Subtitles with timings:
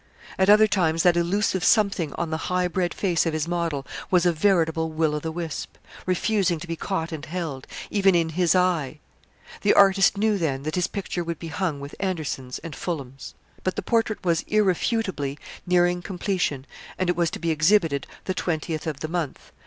[0.39, 4.25] At other times that elusive something on the high bred face of his model was
[4.25, 5.77] a veritable will o' the wisp,
[6.07, 8.99] refusing to be caught and held, even in his eye.
[9.61, 13.35] The artist knew then that his picture would be hung with Anderson's and Fullam's.
[13.63, 15.37] But the portrait was, irrefutably,
[15.67, 16.65] nearing completion,
[16.97, 19.51] and it was to be exhibited the twentieth of the month.